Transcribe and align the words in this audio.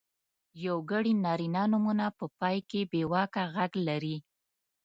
یوګړي 0.67 1.13
نرينه 1.25 1.63
نومونه 1.71 2.05
په 2.17 2.25
پای 2.39 2.57
کې 2.69 2.81
بېواکه 2.91 3.41
غږ 3.55 3.71
لري. 3.87 4.17